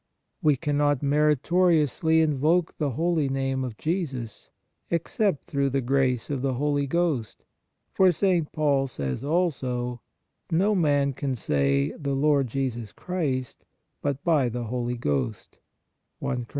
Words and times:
We 0.41 0.55
cannot 0.57 1.03
meritoriously 1.03 2.21
invoke 2.21 2.75
the 2.79 2.89
holy 2.89 3.29
Name 3.29 3.63
of 3.63 3.77
Jesus, 3.77 4.49
except 4.89 5.45
through 5.45 5.69
the 5.69 5.79
grace 5.81 6.31
of 6.31 6.41
the 6.41 6.55
Holy 6.55 6.87
Ghost, 6.87 7.43
for 7.93 8.11
St. 8.11 8.51
Paul 8.51 8.87
says 8.87 9.23
also:" 9.23 10.01
No 10.65 10.73
man 10.73 11.13
can 11.13 11.35
say, 11.35 11.91
the 11.99 12.15
Lord 12.15 12.47
Jesus, 12.47 12.95
but 14.01 14.23
by 14.23 14.49
the 14.49 14.63
Holy 14.63 14.97
Ghost" 14.97 15.59
(I 16.19 16.35
Cor. 16.35 16.47